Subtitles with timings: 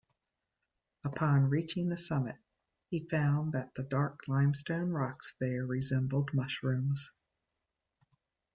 [1.03, 2.35] Upon reaching the summit,
[2.89, 7.11] he found that the dark limestone rocks there resembled mushrooms.